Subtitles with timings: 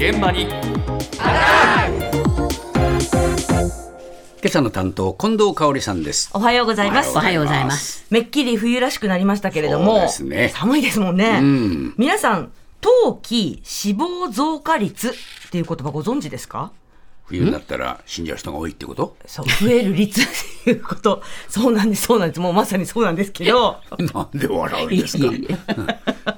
[0.00, 0.46] 現場に。
[4.42, 6.30] 今朝の担当近藤香織さんです。
[6.32, 7.10] おはようございます。
[7.14, 8.06] おはようございます。
[8.08, 10.48] めっきり冬らしくなりましたけれども、そうですね。
[10.54, 11.40] 寒いですもんね。
[11.40, 11.94] ん。
[11.98, 12.50] 皆さん、
[12.80, 15.12] 冬季死亡増加率っ
[15.50, 16.72] ていう言葉ご存知ですか？
[17.30, 19.16] 冬になったら死んじゃう人が多いってこと？
[19.24, 20.24] そう、増える率っ
[20.64, 21.22] ていうこと。
[21.48, 22.40] そうなんです、そうなんです。
[22.40, 23.78] もうまさにそうなんですけど、
[24.12, 25.32] なんで笑うんですか？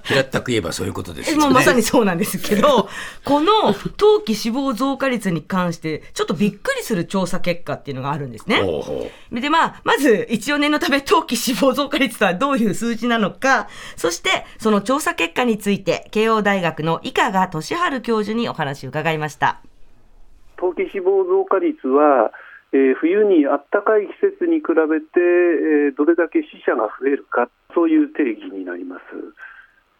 [0.04, 2.88] 平ったく言えばそういうことですよねもうまさにそうなんですけど、
[3.24, 8.62] この冬季死亡増加率に関して、ちょっとびっくりする調査結果っていうのがあるんですね。
[9.32, 19.60] で、まあ、まず、一応念のため、冬季死亡増加率とはどういう数字なのか、そして、その調査結果について、慶応大学の伊香賀俊治教授にお話を伺いました。
[20.62, 22.30] 冬季死亡増加率は、
[22.72, 29.02] えー冬に暖かい季節に比べて、えーどれだけ死者が増えるか、そういう定義になります。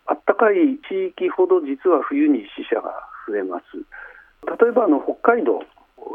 [0.06, 2.94] 暖かい地域ほど実は冬に死者が
[3.26, 3.82] 増えます。
[4.46, 5.66] 例えばあの北海道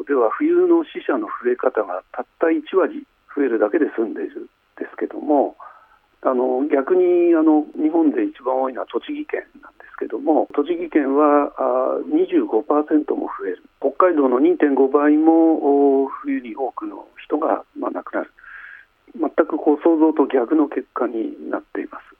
[0.08, 3.04] では冬の死者の増え方がたった1割
[3.36, 4.44] 増えるだけで済んでいるん
[4.80, 5.58] ですけども、
[6.24, 9.44] あの逆にあの日本で一番多いのは栃木県
[9.98, 11.52] けども栃木県は
[12.10, 13.64] 25%も増える。
[13.80, 18.32] 北海道の2.5倍も冬に多くの人が、まあ、亡くなる。
[19.20, 22.18] 全くこう想像と逆の結果になっています。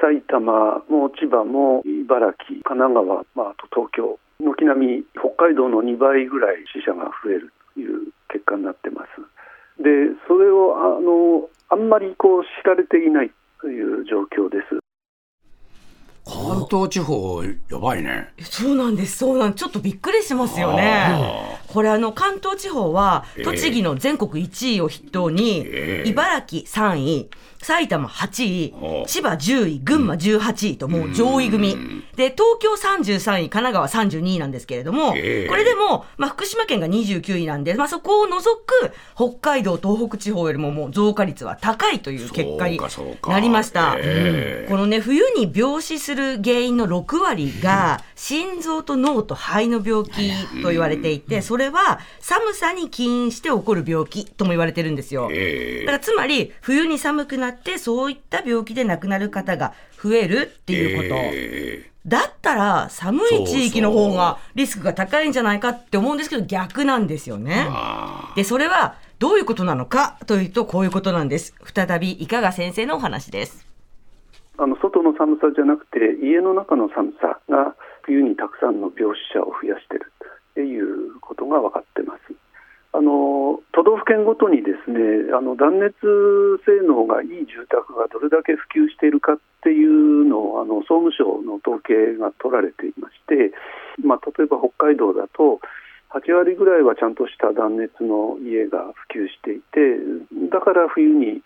[0.00, 4.18] 埼玉も千葉も茨城神奈川、まあ、あと東京。
[4.40, 9.82] 軒並み北海道の2倍ぐらい死者が増えるという結果になってます。
[9.82, 14.78] でそれをあのあんまりこう知られていないという状況です。
[16.28, 21.57] 関東地方やばいねそうなんです、そうなんちょっとびっくりしますよね。
[21.68, 23.44] これあの関東地方はええ。
[23.44, 26.08] 栃木の全国1位を筆頭に、ええ。
[26.08, 27.30] 茨城3位
[27.60, 31.76] 埼玉8位お千葉10位群馬18位ともう上位組。
[32.16, 35.48] で東京33位神奈川32位なんですけれども、ええ。
[35.48, 42.80] これでも、まあ、福島県が29位なんで、まあ、そこを除く北海道東北地方よりももう増加率は高いという結果に
[43.28, 43.96] なりました。
[43.98, 44.70] ええ。
[44.70, 55.28] このね、冬に病死する原因の6割が、心臓と脳と肺の病気と言われていて、それは寒さに起因して起こる病気とも言われてるんですよ。
[55.32, 61.08] えだからつまり、冬に寒くなって、そういった病気で亡くなる方が増えるっていうこと。
[61.14, 67.66] えだったら、寒い地域の方がリスクが高いんじゃないかって思うんですけど、逆なんですよね。
[67.68, 71.54] あで、それはどういうことなのかというと、こういうことなんです。
[71.74, 73.68] 再び、いかが先生のお話です。
[74.58, 80.17] あの外の寒さじゃなくて家の中の寒さが冬にたくさんの病死者を増やしていると
[80.62, 82.34] いうことが分かってます。
[82.92, 85.92] あの都道府県ごとにですねあの断熱
[86.64, 93.52] 性能がいい住宅がどれだけ普及しているかっていうのをあの総務省の統計が取られていまして、
[94.02, 95.60] まあ、例えば北海道だと
[96.16, 100.00] 8割ぐらいはちゃんとした断熱の家が普及していて
[100.48, 101.42] だから冬に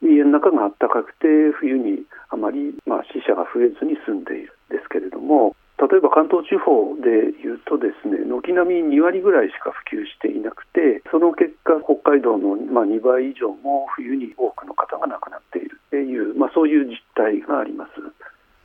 [0.00, 1.28] 家の中が暖かくて
[1.60, 17.92] 冬にあまり、まあ、死者が増えずに済んでいるんですけれども例えば関東地方でいうとですね軒並み2割ぐらいしか普及していなくてその結果北海道の、ま、2倍以上も冬に多くの方が亡くなっているという、まあ、そういう実態があります。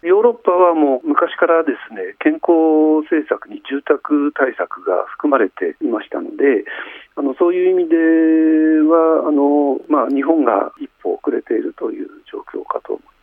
[0.02, 6.66] ヨーロッパはもう昔からですね健康政策に住宅対策が含まれていましたので
[7.16, 7.98] あのそういう意味で
[8.90, 13.21] はあの、まあ、日本が一歩遅れているという状況かと思います。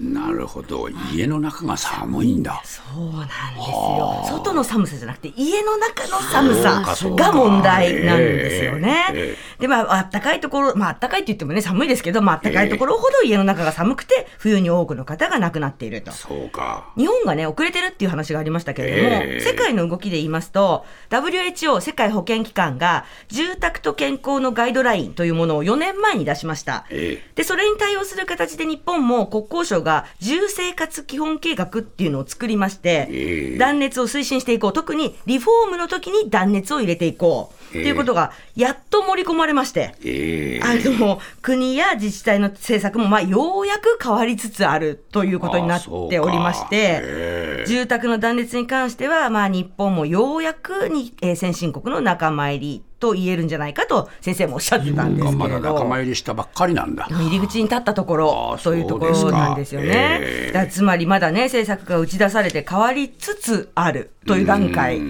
[0.00, 4.24] なるほど家の中が寒いんだそうなんですよ。
[4.26, 6.82] 外の寒さじゃなくて、家の中の寒さ
[7.14, 9.60] が問題なんですよねええ。
[9.60, 16.12] で、まあ、あったかいところ、まあ、あったかいって言ってもね、寒いですけど、まあ、あったかいところほど家の中が寒くて、冬に多くの方が亡くなっていると。
[16.12, 26.86] そうか日本がね、遅れてるっていう話がありましたけれども、ええ世界の動きで言いますと、WHO 世界保健機関が住宅と健康のガイドラインというものを4年前に出しました。
[26.90, 29.89] えで、それに対応する形で日本も国交省が
[30.20, 34.72] 住生活基本計画っていうのを作りまして、ええ断熱を推進していこう。
[34.72, 37.60] 特にリフォームの時に断熱を入れていこう。
[37.70, 39.94] っていうことが、やっと盛り込まれまして。
[40.04, 55.58] ええあの、国や自治体の政策も、まあ、ようやく変わりつつあるということになっておりまして、ええ住宅の断熱に関しては、まあ、日本もようやくに、えー先進国の仲間入りと言えるんじゃないかと先生もおっしゃってたんですけまだ。
[55.58, 60.48] 仲間入りしたばっかりなんだ入り口に立ったとこあろーというところなんですよねかえ。
[60.48, 65.00] えだからつまりまだね、政策が打ち出されて変わりつつあるという段階。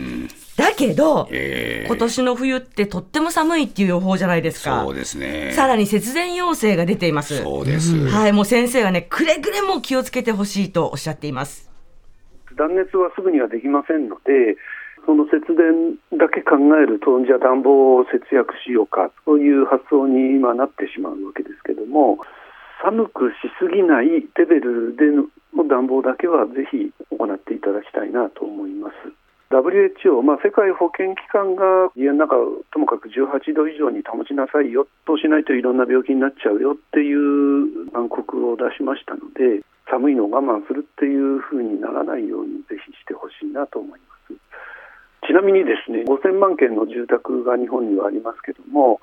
[0.56, 4.82] だけど、ええ今年の冬ってとっても寒いっていう予報じゃないですか。
[4.84, 7.42] そうですねさらに節電要請が出ています。
[7.42, 11.69] そうです、はい、もう先生がね、くれぐれも気をつけてほしいとおっしゃっています。
[12.60, 14.60] 断熱はすぐにはできませんので、
[15.06, 22.20] その節電だけ考えると、じゃあ暖房を節約しようか、そういう発想に今なってしまうわけですけども、
[22.84, 25.24] 寒くしすぎないレベルでの
[25.64, 28.94] 暖房だけはぜひ行っていただきたいなと思います。
[29.50, 32.36] WHO、まあ、世界保健機関が家の中
[32.72, 44.34] ともかく18度以上に保ちなさいよ、そうしないといろんな病気になっちゃうよっていう勧告を出しましたので、寒いのを我慢するっていうふうにならないようにぜひしてほしいなと思います。
[45.26, 49.00] ちなみにですね、5000万件の住宅が日本にはありますけども、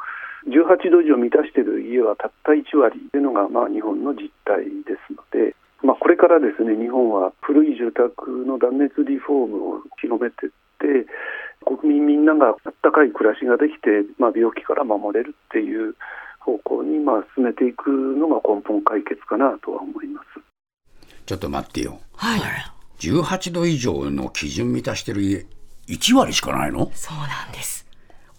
[0.48, 11.10] 18度以上満たしている家はたった1割というのがまあ日本の実態ですので、まあ、これからですね日本は古い住宅の断熱リフォームを広めていって
[11.66, 15.96] 国民みんながあったかい暮らしができて、まあ、病気から守れるっていう
[16.40, 20.47] 方向にまあ進めていくのが根本解決かなとは思います
[21.28, 22.42] ちょっと待ってよ、はい、
[23.00, 25.46] 18度以上の基準満たしてる家
[25.88, 26.92] 1割しかないの？
[26.96, 27.86] そうなんです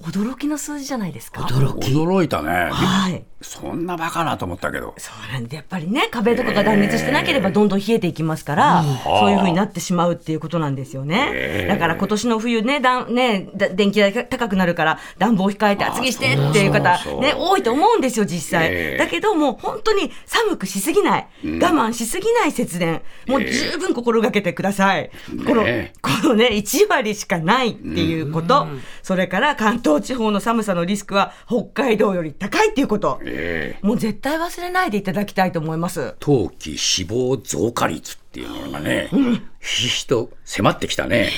[0.03, 1.43] 驚きの数字じゃないですか？
[1.43, 1.91] 驚き。
[1.93, 4.95] 驚いたね、はい、そんなバカなと思ったけど。
[4.97, 25.11] そうなんでやっぱりね壁とかが断熱してなければどんどん冷えていきますから、そういうふうになってしまうっていうことなんですよね、だから今年の冬ねだね電気代高くなるから暖房控えて厚着してっていう方ね多いと思うんですよ実際、だけどもう本当に寒くしすぎない、我慢しすぎない節電もう十分心がけてください、
[25.45, 25.63] この
[26.03, 28.69] このね1割しかないっていうこと、
[29.03, 36.15] それから関東地方の寒さのリスクは北海道より高いっていうこと、えー、もう絶対忘れないでいただきたいと思います。
[36.21, 41.31] 冬季死亡増加率っていうのがね、うん、ひしひしと迫ってきたね。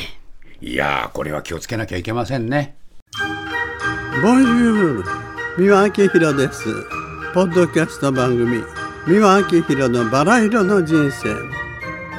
[0.61, 2.76] いやこれは気をつけなきゃいけませんね。
[4.23, 5.05] ボンジュール
[5.56, 6.64] 三輪明宏です。
[7.32, 8.62] ポッドキャスト番組
[9.06, 11.35] 三輪明宏のバラ色の人生。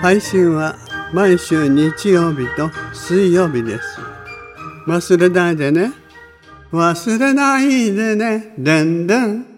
[0.01, 0.75] 配信は
[1.13, 3.99] 毎週日曜日と水曜日です。
[4.87, 6.00] 忘れないでね
[6.71, 8.53] 忘れないでね。
[8.57, 9.50] でんでん。